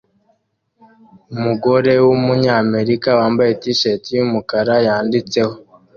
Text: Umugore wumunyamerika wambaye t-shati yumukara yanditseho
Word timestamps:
Umugore 1.35 1.91
wumunyamerika 2.05 3.09
wambaye 3.19 3.51
t-shati 3.61 4.09
yumukara 4.17 4.73
yanditseho 4.85 5.53